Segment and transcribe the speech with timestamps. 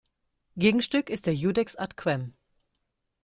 [0.57, 2.33] Gegenstück ist der iudex ad quem.